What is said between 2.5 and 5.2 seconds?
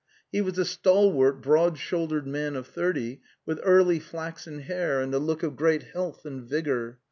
of thirty, with curly flaxen hair and a